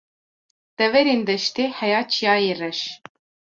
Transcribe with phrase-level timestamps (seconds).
[0.77, 2.79] Deverên deştê heya Çiyayê reş